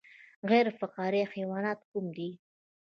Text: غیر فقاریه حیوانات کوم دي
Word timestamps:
غیر 0.49 0.67
فقاریه 0.79 1.25
حیوانات 1.33 1.79
کوم 1.89 2.05
دي 2.17 2.29